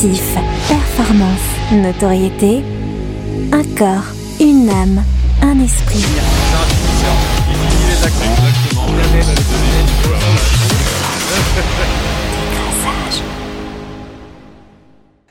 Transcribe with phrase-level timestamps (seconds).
[0.00, 2.64] performance, notoriété,
[3.52, 5.04] un corps, une âme,
[5.42, 6.02] un esprit.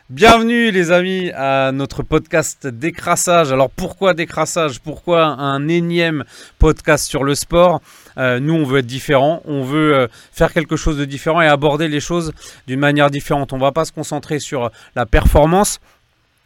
[0.09, 3.51] Bienvenue les amis à notre podcast Décrassage.
[3.51, 4.79] Alors pourquoi Décrassage?
[4.79, 6.23] Pourquoi un énième
[6.57, 7.79] podcast sur le sport?
[8.17, 11.47] Euh, Nous on veut être différent, on veut euh, faire quelque chose de différent et
[11.47, 12.33] aborder les choses
[12.65, 13.53] d'une manière différente.
[13.53, 15.79] On ne va pas se concentrer sur la performance,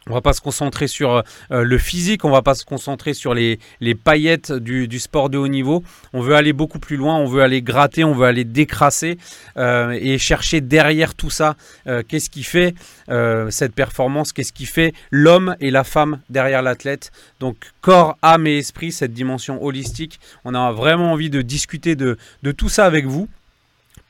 [0.08, 3.34] on va pas se concentrer sur euh, le physique, on va pas se concentrer sur
[3.34, 3.58] les,
[4.02, 5.82] paillettes du, sport de haut niveau.
[6.12, 9.18] On veut aller beaucoup plus loin, on veut aller gratter, on veut aller décrasser
[9.56, 12.74] euh, et chercher derrière tout ça euh, qu'est-ce qui fait
[13.08, 17.10] euh, cette performance, qu'est-ce qui fait l'homme et la femme derrière l'athlète.
[17.40, 20.20] Donc corps, âme et esprit, cette dimension holistique.
[20.44, 22.16] On a vraiment envie de discuter de
[22.56, 23.28] tout ça avec vous.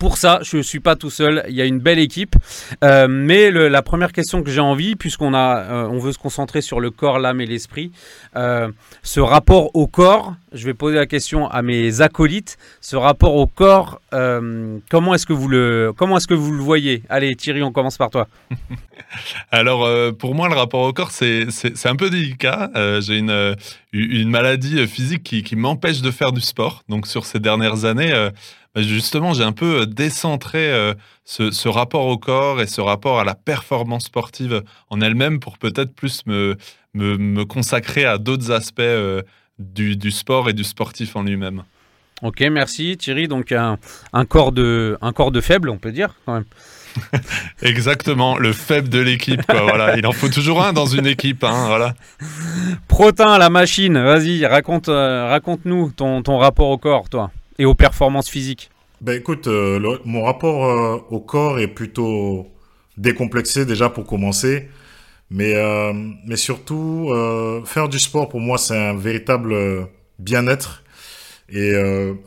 [0.04, 2.36] Pour ça, je suis pas tout seul, il y a une belle équipe.
[2.84, 6.60] Euh, mais la première question que j'ai envie, puisqu'on a, euh, on veut se concentrer
[6.60, 7.90] sur le corps, l'âme et l'esprit,
[8.37, 8.70] euh,
[9.02, 13.46] ce rapport au corps, je vais poser la question à mes acolytes, ce rapport au
[13.46, 14.02] corps,
[14.90, 17.02] comment est-ce que vous le, comment est-ce que vous le voyez?
[17.09, 18.29] Allez, Thierry, on commence par toi.
[19.51, 21.48] Alors, pour moi, le rapport au corps, c'est
[21.86, 22.70] un peu délicat.
[23.01, 23.57] J'ai une,
[23.92, 26.84] une maladie physique qui, m'empêche de faire du sport.
[26.88, 28.30] Donc, sur ces dernières années,
[28.82, 30.94] justement, j'ai un peu décentré euh,
[31.24, 35.58] ce, ce, rapport au corps et ce rapport à la performance sportive en elle-même pour
[35.58, 36.56] peut-être plus me,
[36.92, 39.22] me, me, consacrer à d'autres aspects euh,
[39.58, 41.62] du, du, sport et du sportif en lui-même.
[42.22, 43.28] Ok, merci Thierry.
[43.28, 43.78] Donc un,
[44.12, 46.45] un, corps de, un corps de faible, on peut dire quand même.
[47.62, 49.42] Exactement, le faible de l'équipe.
[49.48, 51.42] Voilà, il en faut toujours un dans une équipe.
[51.45, 51.95] Hein, voilà.
[52.88, 54.00] Protin, la machine.
[54.00, 59.19] Vas-y, raconte, euh, raconte-nous ton, ton rapport au corps, toi et aux performances physiques Ben
[59.19, 62.51] écoute, euh, le, mon rapport euh, au corps est plutôt
[62.97, 64.69] décomplexé déjà pour commencer.
[65.31, 65.93] Mais, euh,
[66.27, 67.10] mais surtout,
[67.65, 69.54] faire du sport pour moi, c'est un véritable
[70.19, 70.84] bien-être.
[71.48, 71.72] Et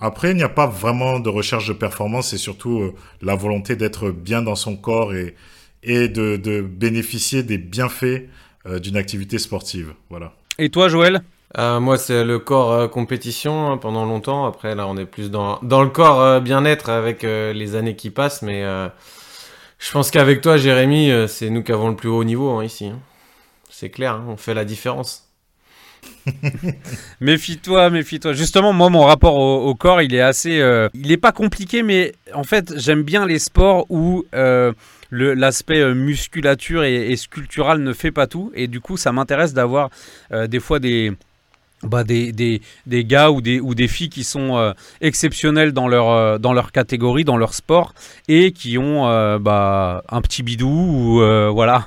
[0.01, 4.11] après, il n'y a pas vraiment de recherche de performance, c'est surtout la volonté d'être
[4.11, 5.35] bien dans son corps et,
[5.83, 8.27] et de, de bénéficier des bienfaits
[8.81, 9.93] d'une activité sportive.
[10.09, 10.33] Voilà.
[10.57, 11.23] Et toi, Joël?
[11.57, 14.45] Euh, moi, c'est le corps euh, compétition hein, pendant longtemps.
[14.45, 18.09] Après, là, on est plus dans, dans le corps euh, bien-être avec les années qui
[18.09, 18.41] passent.
[18.41, 18.63] Mais
[19.79, 22.87] je pense qu'avec toi, Jérémy, c'est nous qui avons le plus haut niveau hein, ici.
[22.87, 22.99] Hein.
[23.69, 25.23] C'est clair, on fait la différence.
[27.21, 28.33] méfie-toi, méfie-toi.
[28.33, 30.61] Justement, moi, mon rapport au, corps, il est assez.
[30.93, 34.25] Il n'est pas compliqué, mais en fait, j'aime bien les sports où.
[35.09, 39.89] L'aspect musculature et, et, sculptural ne fait pas tout et du coup ça m'intéresse d'avoir
[40.29, 41.13] des fois des,
[41.83, 45.87] bah des, des, des, gars ou des, ou des filles qui sont euh, exceptionnels dans
[45.87, 47.93] leur, euh, dans leur catégorie, dans leur sport,
[48.27, 51.85] et qui ont euh, bah, un petit bidou ou euh, voilà,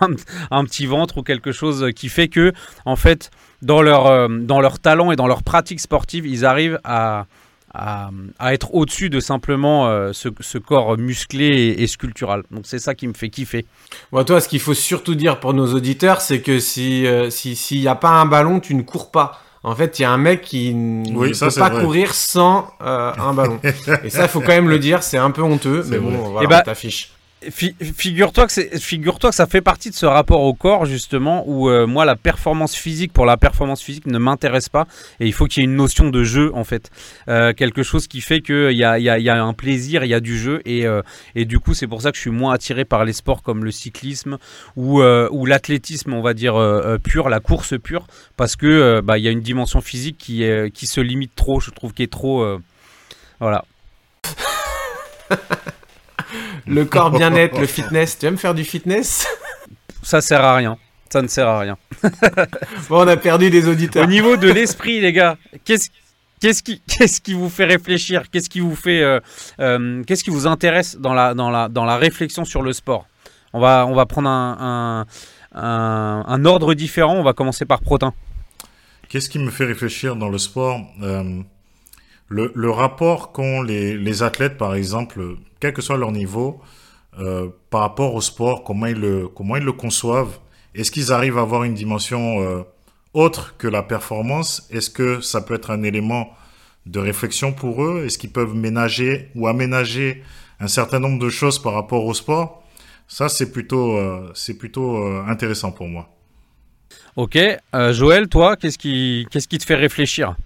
[0.50, 2.53] un, petit ventre ou quelque chose qui fait que,
[2.84, 3.31] en fait,
[3.62, 7.27] dans leur, dans leur talent et dans leur pratique sportive, ils arrivent à,
[7.75, 8.11] à,
[8.53, 12.45] être au-dessus de simplement ce, ce, corps musclé et, et sculptural.
[12.50, 13.67] Donc c'est ça qui me fait kiffer.
[14.12, 17.81] Bon, toi, ce qu'il faut surtout dire pour nos auditeurs, c'est que si s'il si,
[17.81, 19.43] n'y a pas un ballon, tu ne cours pas.
[19.62, 21.84] En fait, il y a un mec qui oui, ne ça, peut pas vrai.
[21.84, 23.60] courir sans euh, un ballon.
[24.04, 26.31] Et ça, il faut quand même le dire, c'est un peu honteux, mais bon, vrai.
[26.31, 27.12] voilà, bah, on t'affiche.
[27.49, 31.71] Fi figure-toi que, figure que ça fait partie de ce rapport au corps, justement, où
[31.71, 34.87] euh, moi, la performance physique, pour la performance physique, ne m'intéresse pas.
[35.21, 36.91] Et il faut qu'il y ait une notion de jeu, en fait.
[37.29, 40.11] Euh, quelque chose qui fait qu'il y a, y, a, y a un plaisir, il
[40.11, 40.61] y a du jeu.
[40.67, 41.00] Et, euh,
[41.34, 43.65] et du coup, c'est pour ça que je suis moins attiré par les sports comme
[43.65, 44.37] le cyclisme
[44.77, 46.55] ou, ou l'athlétisme, on va dire,
[47.03, 48.06] pur, la course pure.
[48.37, 51.95] Parce que bah, y a une dimension physique qui, qui se limite trop, je trouve,
[51.95, 52.59] qui est trop.
[53.41, 53.65] voilà.
[56.70, 58.19] le corps bien-être, le fitness.
[58.19, 59.26] Tu aimes faire du fitness?
[60.03, 60.78] Ça sert à rien.
[61.12, 61.76] Ça ne sert à rien.
[62.88, 64.04] bon, on a perdu des auditeurs.
[64.04, 65.91] Au niveau de l'esprit, les gars, qu'est-ce
[66.41, 68.31] Qu'est-ce qui, qu'est-ce qui vous fait réfléchir?
[68.31, 69.20] Qu'est-ce qui vous fait, euh,
[69.60, 73.06] euh, qu'est-ce qui vous intéresse dans la, dans la, dans la réflexion sur le sport?
[73.52, 75.05] On va, on va prendre un,
[75.55, 77.14] un, un, un, ordre différent.
[77.16, 78.14] On va commencer par Protin.
[79.11, 80.81] Qu'est-ce qui me fait réfléchir dans le sport?
[81.02, 81.43] Euh,
[82.31, 86.61] le, rapport qu'ont les, athlètes, par exemple, quel que soit leur niveau,
[87.19, 90.38] euh, par rapport au sport, comment ils le, comment ils le conçoivent.
[90.75, 92.62] Est-ce qu'ils arrivent à avoir une dimension euh,
[93.15, 94.69] autre que la performance?
[94.71, 96.31] Est-ce que ça peut être un élément
[96.87, 98.05] de réflexion pour eux?
[98.06, 100.23] Est-ce qu'ils peuvent ménager ou aménager
[100.61, 102.62] un certain nombre de choses par rapport au sport?
[103.09, 106.09] Ça, c'est plutôt, euh, intéressant pour moi.
[107.17, 107.37] Ok.
[107.91, 110.37] Joël, toi, qu'est-ce qui, qu'est-ce qui te fait réfléchir?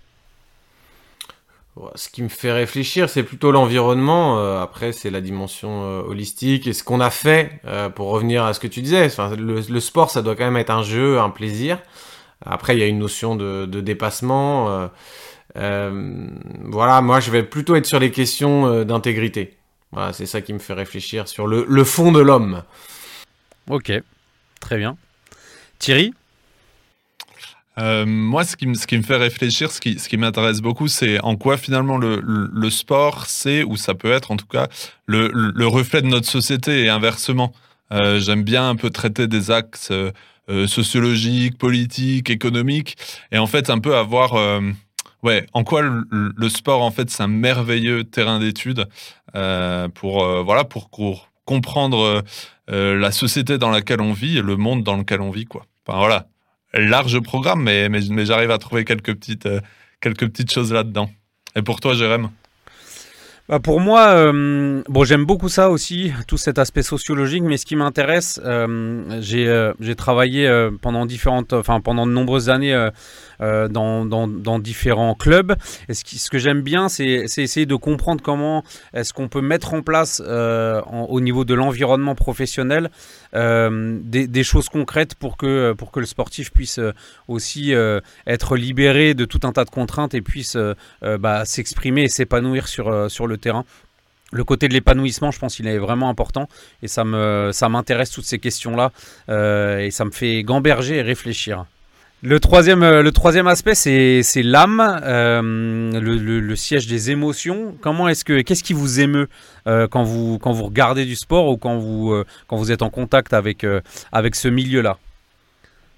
[1.97, 4.39] Ce qui me fait réfléchir, c'est plutôt l'environnement.
[4.39, 7.61] Euh, après, c'est la dimension euh, holistique et ce qu'on a fait.
[7.65, 10.45] Euh, pour revenir à ce que tu disais, enfin, le, le, sport, ça doit quand
[10.45, 11.81] même être un jeu, un plaisir.
[12.47, 14.89] Après, il y a une notion de, dépassement.
[15.55, 19.57] voilà, moi, je vais plutôt être sur les questions d'intégrité.
[20.13, 22.63] C'est ça qui me fait réfléchir sur le, le fond de l'homme.
[23.71, 23.93] Ok,
[24.61, 24.97] très bien.
[25.79, 26.13] Thierry?
[27.79, 30.61] Euh, moi, ce qui, me, ce qui me fait réfléchir, ce qui, ce qui m'intéresse
[30.61, 34.47] beaucoup, c'est en quoi finalement le, le, sport, c'est, ou ça peut être en tout
[34.47, 34.69] cas,
[35.07, 37.53] le, le reflet de notre société et inversement.
[37.93, 40.11] Euh, J'aime bien un peu traiter des axes euh,
[40.49, 42.97] euh sociologiques, politiques, économiques,
[43.33, 44.61] et en fait un peu avoir, euh,
[45.23, 48.87] ouais, en quoi le, le, sport en fait c'est un merveilleux terrain d'étude
[49.35, 52.23] euh, pour voilà pour, pour comprendre
[52.69, 55.67] la société dans laquelle on vit et le monde dans lequel on vit quoi.
[55.87, 56.27] Enfin voilà,
[56.75, 59.61] large programme, mais, mais, j'arrive à trouver quelques petites, euh,
[60.01, 61.09] quelques petites choses là-dedans.
[61.57, 62.31] Et pour toi, Jérém?
[63.47, 67.67] Bah pour moi, euh, bon, j'aime beaucoup ça aussi, tout cet aspect sociologique, mais ce
[67.67, 70.51] qui m'intéresse, euh, j'ai travaillé
[70.81, 72.89] pendant différentes, enfin pendant de nombreuses années
[73.41, 75.55] dans, dans, différents clubs.
[75.91, 79.83] Et ce, que j'aime bien, c'est essayer de comprendre comment est-ce qu'on peut mettre en
[79.83, 82.91] place au niveau de l'environnement professionnel
[83.35, 86.81] des, des, choses concrètes pour que, pour que le sportif puisse
[87.29, 87.73] aussi
[88.27, 90.57] être libéré de tout un tas de contraintes et puisse
[91.03, 93.65] bah, s'exprimer et s'épanouir sur, sur le terrain.
[94.35, 96.49] Le côté de l'épanouissement, je pense qu'il est vraiment important
[96.83, 97.05] et ça
[97.53, 98.91] ça m'intéresse toutes ces questions-là
[99.29, 101.67] euh, et ça me fait gamberger et réfléchir.
[102.27, 105.43] Le troisième, euh, le troisième aspect, c'est l'âme, euh,
[105.93, 107.75] le, siège des émotions.
[107.83, 109.29] Comment est-ce que, qu'est-ce qui vous émeut
[109.67, 113.67] euh, quand vous regardez du sport ou quand vous êtes en contact avec
[114.11, 114.97] avec ce milieu-là?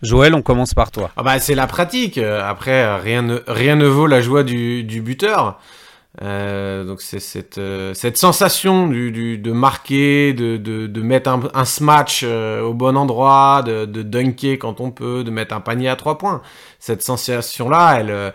[0.02, 1.12] Joël, on commence par toi.
[1.16, 2.18] Ah bah c'est la pratique.
[2.18, 5.60] Après, rien ne vaut la joie du buteur.
[6.22, 11.28] Euh, donc c'est cette, euh, cette sensation du, du, de marquer, de, de, de mettre
[11.28, 15.54] un, un smash euh, au bon endroit, de, de dunker quand on peut, de mettre
[15.54, 16.40] un panier à trois points.
[16.78, 18.30] Cette sensation-là, elle, euh,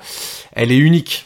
[0.53, 1.25] elle est unique.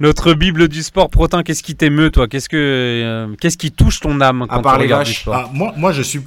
[0.00, 2.26] Notre Bible du sport, Protin, qu'est-ce qui t'émeut, toi?
[2.26, 5.14] Qu'est-ce que qu'est-ce qui touche ton âme quand à part tu les regardes vaches.
[5.14, 5.34] du sport?
[5.36, 6.20] Ah, moi, moi, je suis,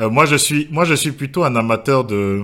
[0.00, 2.42] moi, je suis, moi, je suis plutôt un amateur de,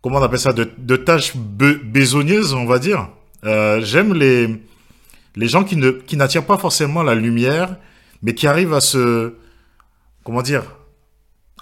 [0.00, 3.08] comment on appelle ça, de, de tâches be besogneuses, on va dire.
[3.44, 4.48] Euh, J'aime les,
[5.36, 7.76] les gens qui ne qui n'attirent pas forcément la lumière,
[8.22, 9.34] mais qui arrivent à se,
[10.24, 10.64] comment dire,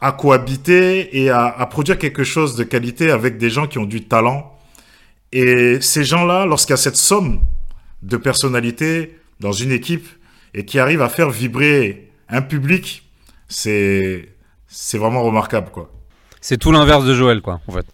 [0.00, 3.84] à cohabiter et à, à produire quelque chose de qualité avec des gens qui ont
[3.84, 4.56] du talent.
[5.32, 7.40] Et ces gens-là, lorsqu'il y a cette somme
[8.02, 10.06] de personnalités dans une équipe
[10.54, 13.08] et qui arrivent à faire vibrer un public,
[13.48, 14.28] c'est
[14.66, 15.90] c'est vraiment remarquable, quoi.
[16.40, 17.86] C'est tout l'inverse de Joël, quoi, en fait.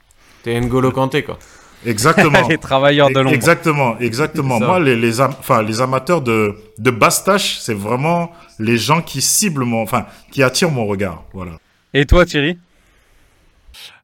[0.42, 1.38] T'es N'Golo Kanté, quoi.
[1.86, 2.48] Exactement.
[2.48, 3.34] les travailleurs de l'ombre.
[3.34, 4.58] Exactement, exactement.
[4.58, 9.00] Moi, les, les, am- enfin, les amateurs de, de basse tâche, c'est vraiment les gens
[9.02, 11.24] qui ciblent mon, enfin, qui attirent mon regard.
[11.32, 11.52] Voilà.
[11.94, 12.58] Et toi, Thierry?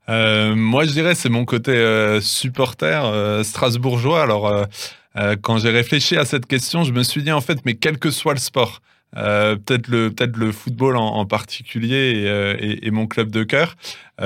[0.08, 4.22] Euh, moi, je dirais c'est mon côté euh, supporter euh, strasbourgeois.
[4.22, 4.64] Alors, euh,
[5.16, 7.98] euh, quand j'ai réfléchi à cette question, je me suis dit en fait, mais quel
[7.98, 8.82] que soit le sport,
[9.16, 13.30] euh, peut-être le peut-être le football en, en particulier et, euh, et, et mon club
[13.30, 13.76] de cœur,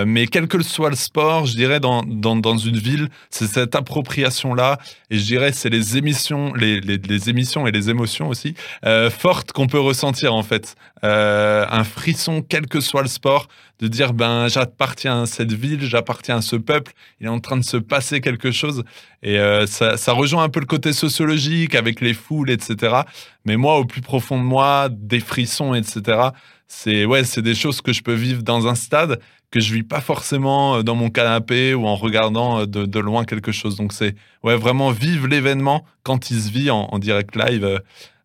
[0.06, 3.74] mais quel que soit le sport, je dirais dans dans, dans une ville, c'est cette
[3.74, 4.78] appropriation là,
[5.10, 8.54] et je dirais c'est les émissions, les, les, émissions et les émotions aussi
[8.84, 13.46] euh, fortes qu'on peut ressentir en fait, Euh, un frisson quel que soit le sport
[13.78, 17.56] de dire ben j'appartiens à cette ville, j'appartiens à ce peuple, il est en train
[17.56, 18.82] de se passer quelque chose
[19.22, 23.02] et euh, ça, ça rejoint un peu le côté sociologique avec les foules etc.
[23.44, 26.30] Mais moi au plus profond de moi, des frissons etc.
[26.68, 29.20] C'est ouais c'est des choses que je peux vivre dans un stade
[29.50, 33.00] que je vis pas forcément euh, dans mon canapé ou en regardant euh, de, de
[33.00, 33.76] loin quelque chose.
[33.76, 37.78] Donc c'est ouais vraiment vivre l'événement quand il se vit en, en direct live euh,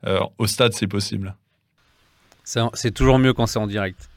[0.06, 1.36] euh, au stade c'est possible.
[2.44, 4.10] C'est toujours mieux quand c'est en direct.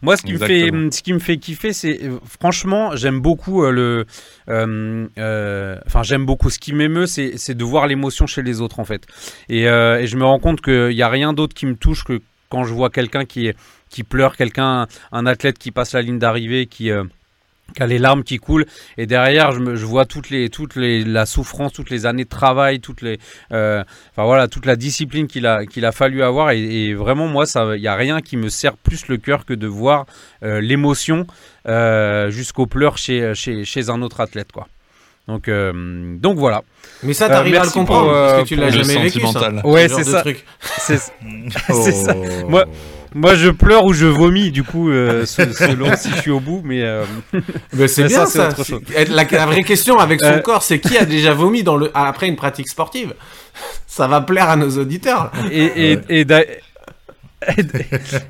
[0.00, 1.98] Moi, ce qui, me fait, ce qui me fait kiffer, c'est
[2.40, 4.06] franchement, j'aime beaucoup le.
[4.48, 6.50] euh, euh, Enfin, j'aime beaucoup.
[6.50, 9.06] Ce qui m'émeut, c'est c'est de voir l'émotion chez les autres, en fait.
[9.48, 12.04] Et, euh, et je me rends compte qu'il n'y a rien d'autre qui me touche
[12.04, 12.20] que
[12.52, 13.50] quand je vois quelqu'un qui,
[13.88, 16.90] qui pleure, quelqu'un, un athlète qui passe la ligne d'arrivée, qui.
[16.90, 17.04] euh,
[17.78, 18.66] a les larmes qui coulent
[18.98, 22.28] et derrière je, je vois toutes les toutes les la souffrance toutes les années de
[22.28, 23.18] travail toutes les
[23.50, 27.44] euh, enfin voilà toute la discipline qu'il a qu'il a fallu avoir et, vraiment moi
[27.74, 30.04] il y a rien qui me serre plus le cœur que de voir
[30.42, 31.26] euh, l'émotion
[32.28, 34.68] jusqu'aux pleurs chez, chez chez un autre athlète quoi
[35.28, 36.62] Donc, euh, donc voilà.
[37.04, 39.02] Mais ça, t'arrives Euh, à le comprendre pour, parce euh, que tu pour l'as jamais
[39.04, 39.20] vécu.
[39.32, 40.20] Ça, Ouais, c'est ça.
[40.20, 40.44] truc.
[40.60, 40.98] C'est
[41.72, 42.14] C'est ça.
[42.16, 42.48] Oh.
[42.48, 42.64] Moi-
[43.14, 46.40] Moi, je pleure ou je vomis, du coup, euh, se- selon si je suis au
[46.40, 47.04] bout, mais euh,
[47.74, 48.48] Mais c'est bien ça, c'est ça.
[48.48, 48.80] autre chose.
[48.88, 50.38] C'est- La, la vraie question avec son Euh.
[50.40, 53.14] corps, c'est qui a déjà vomi dans le après une pratique sportive?
[53.86, 55.30] Ça va plaire à nos auditeurs.
[55.50, 56.26] et, et, et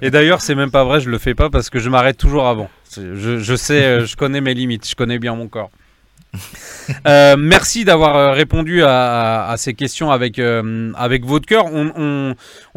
[0.02, 2.46] et d'ailleurs, c'est même pas vrai, je le fais pas parce que je m'arrête toujours
[2.48, 2.68] avant.
[2.96, 5.70] Je, je sais, euh, je connais mes limites, je connais bien mon corps.
[7.06, 11.66] Euh, merci d'avoir euh, répondu à, ces questions avec, euh, avec votre cœur.
[11.66, 12.34] On,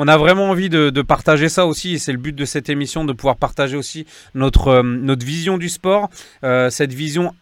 [0.07, 3.37] a vraiment envie de, partager ça aussi, c'est le but de cette émission, de pouvoir
[3.37, 6.09] partager aussi notre, notre vision du sport,
[6.69, 7.33] cette vision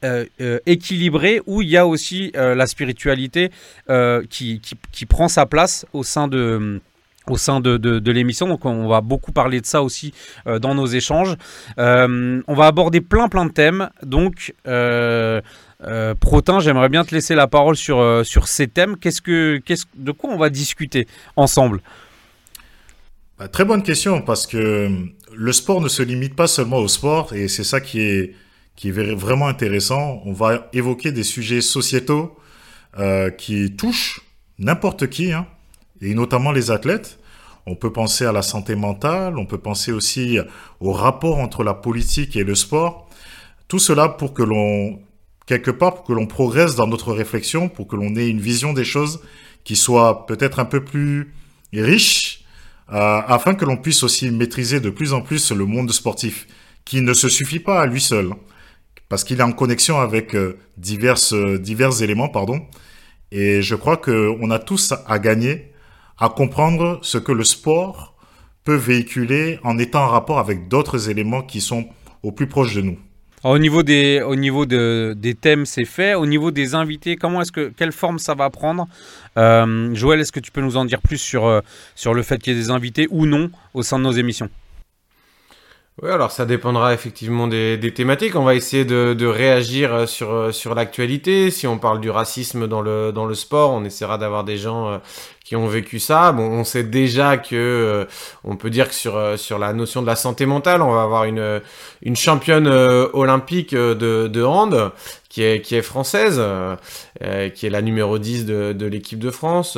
[0.65, 3.51] équilibrée où il y a aussi la spiritualité
[4.29, 6.81] qui, qui, prend sa place au sein de
[7.27, 8.47] au sein de, de, l'émission.
[8.47, 10.13] Donc on va beaucoup parler de ça aussi
[10.45, 11.35] dans nos échanges.
[11.77, 13.89] On va aborder plein plein de thèmes.
[14.03, 15.41] Donc euh,
[15.85, 18.97] euh, Protin, j'aimerais bien te laisser la parole sur, euh, sur ces thèmes.
[18.97, 21.81] Qu'est-ce que, qu'est-ce, de quoi on va discuter ensemble?
[23.37, 24.89] Bah, très bonne question parce que euh,
[25.33, 28.35] le sport ne se limite pas seulement au sport et c'est ça qui est
[28.75, 30.21] qui est vraiment intéressant.
[30.25, 32.35] On va évoquer des sujets sociétaux
[33.37, 34.21] qui touchent
[34.57, 35.45] n'importe qui, hein,
[36.01, 37.19] et notamment les athlètes.
[37.67, 40.39] On peut penser à la santé mentale, on peut penser aussi
[40.79, 43.07] au rapport entre la politique et le sport.
[43.67, 44.99] Tout cela pour que l'on,
[45.45, 48.73] quelque part, pour que l'on progresse dans notre réflexion, pour que l'on ait une vision
[48.73, 49.21] des choses
[49.63, 51.33] qui soit peut-être un peu plus
[51.73, 52.43] riche,
[52.91, 56.47] euh, afin que l'on puisse aussi maîtriser de plus en plus le monde sportif,
[56.85, 58.31] qui ne se suffit pas à lui seul,
[59.09, 62.61] parce qu'il est en connexion avec euh, divers, euh, divers éléments, pardon.
[63.31, 65.71] Et je crois qu'on a tous à gagner
[66.19, 68.15] à comprendre ce que le sport
[68.63, 71.87] peut véhiculer en étant en rapport avec d'autres éléments qui sont
[72.21, 72.97] au plus proche de nous.
[73.43, 76.15] Alors, Au niveau des, au niveau de, des thèmes, c'est fait.
[76.15, 78.87] Au niveau des invités, comment est-ce que, quelle forme ça va prendre?
[79.37, 81.59] Euh, Joël, est-ce que tu peux nous en dire plus sur, euh,
[81.95, 84.49] sur le fait qu'il y ait des invités ou non au sein de nos émissions?
[86.01, 88.35] Oui, alors ça dépendra effectivement des, des thématiques.
[88.35, 91.51] On va essayer de, de réagir euh, sur, euh, sur l'actualité.
[91.51, 94.89] Si on parle du racisme dans le, dans le sport, on essaiera d'avoir des gens
[94.89, 94.97] euh,
[95.45, 96.31] qui ont vécu ça.
[96.31, 98.07] Bon, on sait déjà que
[98.43, 101.25] on peut dire que sur, sur la notion de la santé mentale, on va avoir
[101.25, 101.61] une,
[102.01, 104.91] une championne olympique de, de hand
[105.29, 106.41] qui est, qui est française,
[107.53, 109.77] qui est la numéro 10 de, de l'équipe de France.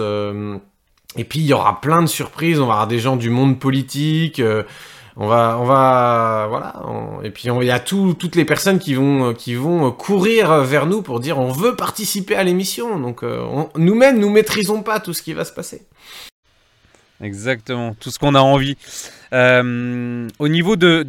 [1.18, 2.60] et puis il y aura plein de surprises.
[2.60, 4.40] On va avoir des gens du monde politique.
[5.18, 6.74] Euh, on va, on va, voilà.
[7.24, 10.86] et puis il y a tout, toutes les personnes qui vont, qui vont courir vers
[10.86, 13.00] nous pour dire on veut participer à l'émission.
[13.00, 15.84] Donc euh, on- nous-mêmes, nous maîtrisons pas tout ce qui va se passer.
[17.22, 18.76] Exactement, tout ce qu'on a envie.
[19.32, 21.04] Euh, au niveau de,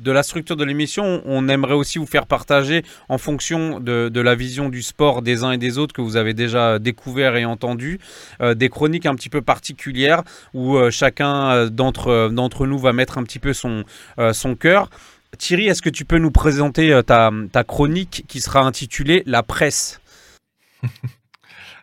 [0.00, 4.34] de la structure de l'émission, on aimerait aussi vous faire partager, en fonction de, la
[4.34, 7.98] vision du sport des uns et des autres que vous avez déjà découvert et entendu,
[8.40, 10.22] euh, des chroniques un petit peu particulières
[10.54, 13.84] où euh, chacun euh, d'entre nous va mettre un petit peu son,
[14.32, 14.90] son cœur.
[15.38, 20.00] Thierry, est-ce que tu peux nous présenter ta, ta chronique qui sera intitulée La presse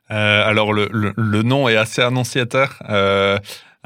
[0.10, 2.82] alors le, le, nom est assez annonciateur.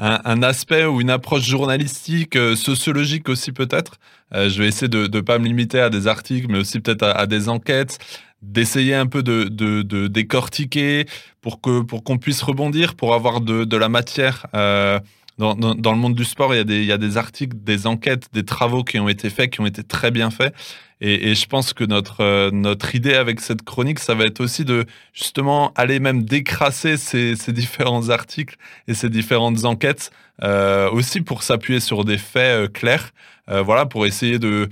[0.02, 3.98] Un, aspect ou une approche journalistique, euh, sociologique aussi peut-être.
[4.34, 7.04] Euh, je vais essayer de ne pas me limiter à des articles, mais aussi peut-être
[7.04, 7.98] à, des enquêtes,
[8.42, 11.06] d'essayer un peu de, de, de décortiquer
[11.40, 14.46] pour pour qu'on puisse rebondir, pour avoir de, de la matière.
[14.54, 14.98] Euh,
[15.38, 18.98] dans, le monde du sport, il y, a des, articles, des enquêtes, des travaux qui
[19.00, 20.54] ont été faits, qui ont été très bien faits.
[21.00, 24.64] Et, je pense que notre, euh, notre idée avec cette chronique, ça va être aussi
[24.64, 30.12] de justement aller même décrasser ces, différents articles et ces différentes enquêtes,
[30.44, 33.12] euh, aussi pour s'appuyer sur des faits euh, clairs,
[33.48, 34.68] voilà, pour essayer de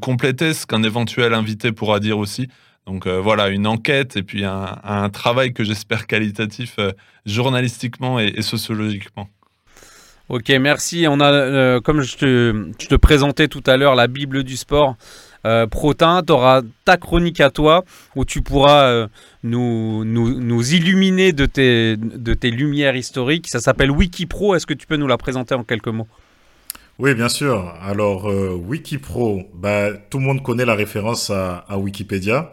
[0.00, 2.48] compléter ce qu'un éventuel invité pourra dire aussi.
[2.90, 6.90] Donc euh, voilà, une enquête et puis un, un travail que j'espère qualitatif euh,
[7.24, 9.28] journalistiquement et, et sociologiquement.
[10.28, 11.06] Ok, merci.
[11.08, 14.56] On a, euh, comme je te, je te présentais tout à l'heure, la Bible du
[14.56, 14.96] sport.
[15.46, 17.84] Euh, Protin, tu auras ta chronique à toi
[18.16, 19.06] où tu pourras euh,
[19.44, 23.46] nous, nous, nous illuminer de tes, de tes lumières historiques.
[23.48, 24.56] Ça s'appelle Wikipro.
[24.56, 26.08] Est-ce que tu peux nous la présenter en quelques mots?
[26.98, 27.72] Oui, bien sûr.
[27.82, 32.52] Alors, euh, Wikipro, bah, tout le monde connaît la référence à, à Wikipédia.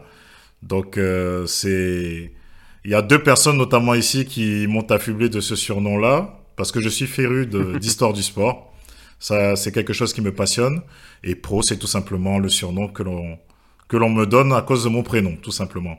[0.62, 2.32] Donc, euh, c'est...
[2.84, 6.80] Il y a deux personnes, notamment ici, qui m'ont affublé de ce surnom-là, parce que
[6.80, 8.72] je suis féru de- d'histoire du sport.
[9.18, 10.80] Ça, c'est quelque chose qui me passionne.
[11.24, 13.38] Et pro, c'est tout simplement le surnom que l'on
[13.88, 15.98] que l'on me donne à cause de mon prénom, tout simplement.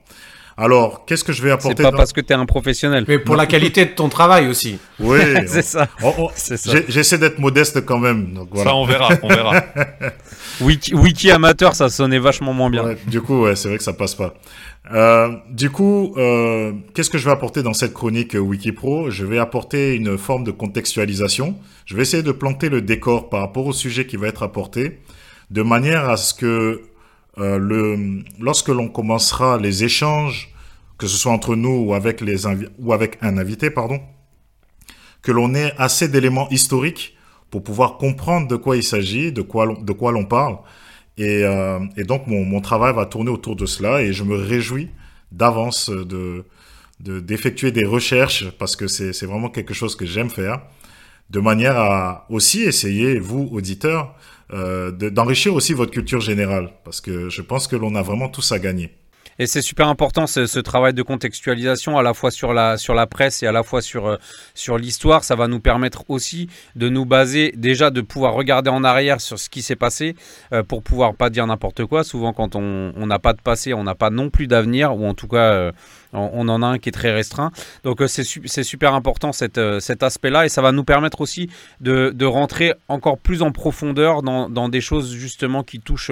[0.62, 3.06] Alors, qu'est-ce que je vais C'est apporter pas dans- parce que tu es un professionnel.
[3.08, 4.78] Mais pour la qualité de ton travail aussi.
[5.00, 5.88] Oui, c'est ça.
[6.04, 6.74] on- C'est ça.
[6.90, 8.34] j'essaie d'être modeste quand même.
[8.34, 8.70] Donc voilà.
[8.72, 9.64] Ça, on verra, on verra.
[10.62, 12.84] Wiki, wiki amateur, ça sonnait vachement moins bien.
[12.84, 14.34] Ouais, du coup, ouais, c'est vrai que ça passe pas.
[14.94, 19.10] Euh, du coup, euh, qu'est-ce que je vais apporter dans cette chronique Wikipro?
[19.10, 21.56] Je vais apporter une forme de contextualisation.
[21.86, 25.00] Je vais essayer de planter le décor par rapport au sujet qui va être apporté,
[25.52, 26.82] de manière à ce que
[27.38, 30.54] le, lorsque l'on commencera les échanges,
[30.98, 32.46] que ce soit entre nous ou avec les
[32.78, 34.02] ou avec un invité, pardon,
[35.22, 37.16] que l'on ait assez d'éléments historiques
[37.50, 40.58] pour pouvoir comprendre de quoi il s'agit, de quoi l'on, parle.
[41.18, 44.36] Et, euh, et donc mon, mon travail va tourner autour de cela et je me
[44.36, 44.90] réjouis
[45.32, 46.46] d'avance de,
[47.00, 50.62] de- d'effectuer des recherches parce que c'est, vraiment quelque chose que j'aime faire,
[51.30, 54.14] de manière à aussi essayer, vous auditeurs, euh,
[54.52, 58.60] d'enrichir aussi votre culture générale parce que je pense que l'on a vraiment tous à
[58.60, 58.92] gagner.
[59.40, 63.08] Et c'est super important ce, travail de contextualisation à la fois sur la, sur la
[63.08, 64.18] presse et à la fois sur, euh,
[64.54, 65.24] sur l'histoire.
[65.24, 69.40] Ça va nous permettre aussi de nous baser, déjà de pouvoir regarder en arrière sur
[69.40, 70.16] ce qui s'est passé
[70.52, 72.04] euh, pour pouvoir pas dire n'importe quoi.
[72.04, 75.14] Souvent quand on n'a pas de passé, on n'a pas non plus d'avenir ou en
[75.14, 75.72] tout cas euh,
[76.12, 77.52] on, en a un qui est très restreint.
[77.86, 81.50] Donc c'est su- c'est super important cette, cet aspect-là et ça va nous permettre aussi
[81.80, 86.12] de, de rentrer encore plus en profondeur dans, dans des choses justement qui touchent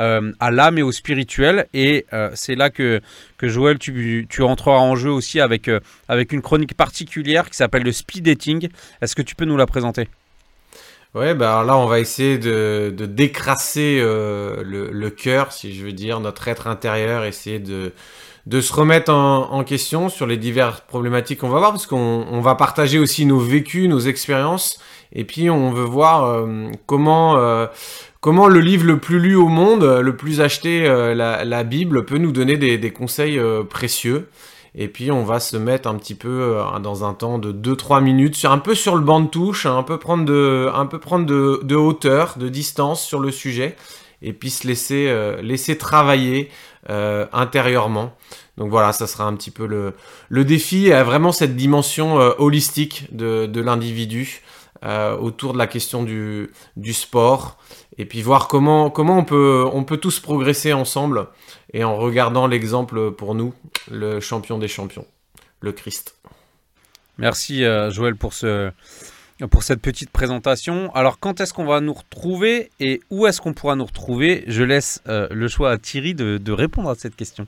[0.00, 1.66] euh, à l'âme et au spirituel.
[1.74, 3.02] Et euh, c'est là que,
[3.36, 7.56] que Joël, tu, tu entreras en jeu aussi avec, euh, avec une chronique particulière qui
[7.56, 8.68] s'appelle le speed dating.
[9.02, 10.08] Est-ce que tu peux nous la présenter?
[11.14, 15.92] Ouais, bah là, on va essayer de, de décrasser le, le cœur, si je veux
[15.92, 17.92] dire, notre être intérieur, essayer de,
[18.46, 22.40] de se remettre en, question sur les diverses problématiques qu'on va voir, parce qu'on on
[22.40, 24.78] va partager aussi nos vécus, nos expériences,
[25.12, 26.46] et puis on veut voir
[26.86, 27.66] comment,
[28.20, 32.04] comment le livre le plus lu au monde, euh, le plus acheté, euh, la, Bible,
[32.04, 34.28] peut nous donner des, conseils euh, précieux?
[34.76, 38.40] Et puis on va se mettre un petit peu dans un temps de 2-3 minutes,
[38.44, 43.04] un peu sur le banc de touche, hein, un peu prendre, de, hauteur, de distance
[43.04, 43.74] sur le sujet,
[44.22, 45.12] et puis se laisser,
[45.42, 46.50] laisser travailler
[46.88, 48.14] intérieurement.
[48.58, 53.60] Donc voilà, ça sera un petit peu le, défi, et vraiment cette dimension holistique de
[53.60, 54.40] l'individu
[54.84, 57.58] euh, autour de la question du, du sport,
[57.98, 61.28] et puis voir comment, comment on, peut, on peut tous progresser ensemble,
[61.72, 63.54] et en regardant l'exemple pour nous,
[63.90, 65.06] le champion des champions,
[65.60, 66.16] le Christ.
[67.18, 68.70] Merci euh, Joël pour, ce,
[69.50, 70.90] pour cette petite présentation.
[70.94, 74.44] Alors quand est-ce qu'on va nous retrouver et où est-ce qu'on pourra nous retrouver?
[74.46, 77.46] Je laisse euh, le choix à Thierry de, de répondre à cette question.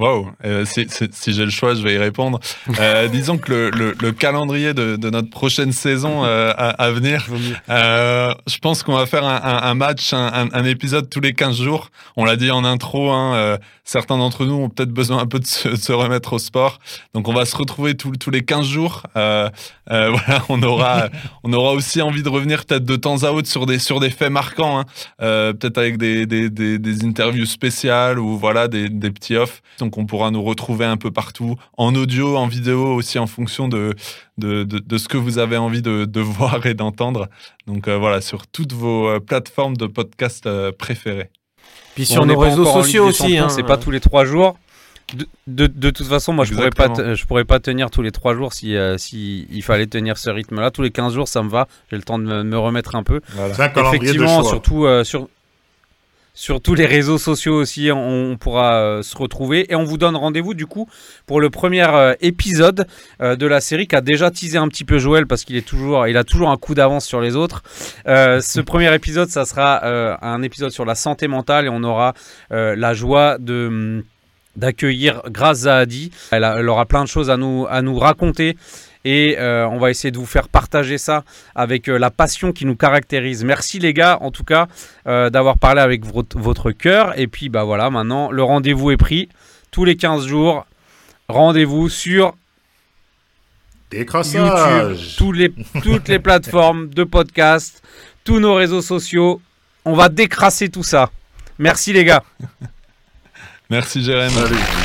[0.00, 2.40] Waouh, euh, si, si- si j'ai le choix, je vais y répondre.
[2.78, 6.90] Euh, disons que le, le- le calendrier de, de notre prochaine saison euh, à, à
[6.90, 7.26] venir,
[7.68, 11.34] euh, je pense qu'on va faire un, un- un match, un, un- épisode tous les
[11.34, 11.90] 15 jours.
[12.16, 15.38] On l'a dit en intro, hein, euh, certains d'entre nous ont peut-être besoin un peu
[15.38, 16.78] de se, de se remettre au sport.
[17.12, 19.02] Donc on va se retrouver tous- tous les 15 jours.
[19.16, 19.50] Euh,
[19.90, 21.08] euh, voilà, on aura,
[21.44, 24.08] on aura aussi envie de revenir peut-être de temps à autre sur des, sur des
[24.10, 24.84] faits marquants, hein.
[25.20, 29.60] Euh, peut-être avec des, des, des, des interviews spéciales ou voilà, des, des petits offs.
[29.78, 33.68] Donc on pourra nous retrouver un peu partout, en audio, en vidéo aussi, en fonction
[33.68, 33.94] de,
[34.38, 37.28] de, de, de ce que vous avez envie de, de voir et d'entendre.
[37.66, 41.30] Donc euh, voilà, sur toutes vos euh, plateformes de podcast euh, préférées.
[41.94, 43.36] Puis sur on nos réseaux sociaux aussi.
[43.38, 43.48] Hein.
[43.48, 44.56] c'est pas tous les trois jours.
[45.14, 47.14] De, de, de toute façon, moi, je pourrais pas, Exactement.
[47.14, 50.16] te- je pourrais pas tenir tous les trois jours si, euh, si il fallait tenir
[50.16, 50.70] ce rythme-là.
[50.70, 51.66] Tous les 15 jours, ça me va.
[51.90, 53.20] J'ai le temps de me, me remettre un peu.
[53.34, 53.72] Voilà.
[53.88, 55.28] Effectivement, surtout euh, sur
[56.40, 59.98] sur tous les réseaux sociaux aussi, on, on pourra euh, se retrouver et on vous
[59.98, 60.88] donne rendez-vous du coup
[61.26, 62.86] pour le premier euh, épisode
[63.20, 66.06] euh, de la série qu'a déjà teasé un petit peu Joël parce qu'il est toujours,
[66.06, 67.62] il a toujours un coup d'avance sur les autres.
[68.06, 69.84] Euh, ce premier épisode, ça sera
[70.22, 72.14] un épisode sur la santé mentale et on aura
[72.48, 74.02] la joie de hum,
[74.56, 76.10] d'accueillir Grace Zahadi.
[76.30, 78.56] Elle, a- elle aura plein de choses à nous à nous raconter.
[79.06, 82.66] Et euh, on va essayer de vous faire partager ça avec euh, la passion qui
[82.66, 83.44] nous caractérise.
[83.44, 84.68] Merci les gars, en tout cas,
[85.06, 87.18] euh, d'avoir parlé avec votre, votre cœur.
[87.18, 89.30] Et puis, bah voilà, maintenant, le rendez-vous est pris.
[89.70, 90.66] Tous les 15 jours,
[91.28, 92.34] rendez-vous sur
[93.90, 94.98] Décrassage.
[95.00, 97.82] YouTube, tous les, toutes les plateformes de podcast,
[98.24, 99.40] tous nos réseaux sociaux.
[99.86, 101.10] On va décrasser tout ça.
[101.58, 102.22] Merci les gars.
[103.70, 104.30] Merci Jérém.
[104.30, 104.79] Salut.